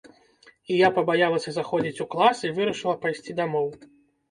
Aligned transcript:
І 0.71 0.79
я 0.79 0.89
пабаялася 0.95 1.53
заходзіць 1.59 2.03
у 2.07 2.09
клас, 2.15 2.43
і 2.51 2.53
вырашыла 2.59 2.99
пайсці 3.07 3.39
дамоў. 3.45 3.73